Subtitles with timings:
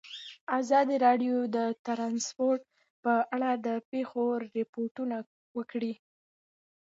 [0.59, 2.61] ازادي راډیو د ترانسپورټ
[3.03, 4.23] په اړه د پېښو
[4.55, 5.17] رپوټونه
[5.57, 5.93] ورکړي.